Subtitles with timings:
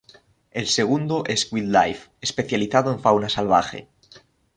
[0.49, 3.87] El segundo es Wild Life, especializado en fauna salvaje.